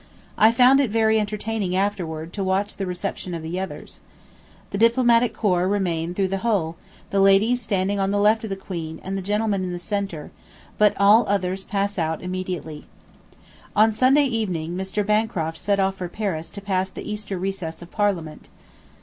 I 0.35 0.51
found 0.51 0.79
it 0.79 0.89
very 0.89 1.19
entertaining 1.19 1.75
afterward 1.75 2.33
to 2.33 2.43
watch 2.43 2.75
the 2.75 2.87
reception 2.87 3.35
of 3.35 3.43
the 3.43 3.59
others. 3.59 3.99
The 4.71 4.79
Diplomatic 4.79 5.31
Corps 5.31 5.67
remain 5.67 6.15
through 6.15 6.29
the 6.29 6.39
whole, 6.39 6.75
the 7.11 7.19
ladies 7.19 7.61
standing 7.61 7.99
on 7.99 8.09
the 8.09 8.17
left 8.17 8.43
of 8.43 8.49
the 8.49 8.55
Queen 8.55 8.99
and 9.03 9.15
the 9.15 9.21
gentlemen 9.21 9.63
in 9.63 9.71
the 9.71 9.77
centre, 9.77 10.31
but 10.79 10.95
all 10.99 11.23
others 11.27 11.65
pass 11.65 11.99
out 11.99 12.23
immediately.... 12.23 12.85
On 13.75 13.91
Sunday 13.91 14.25
evening 14.25 14.75
Mr. 14.75 15.05
Bancroft 15.05 15.59
set 15.59 15.79
off 15.79 15.97
for 15.97 16.09
Paris 16.09 16.49
to 16.49 16.61
pass 16.61 16.89
the 16.89 17.07
Easter 17.07 17.37
recess 17.37 17.83
of 17.83 17.91
Parliament. 17.91 18.49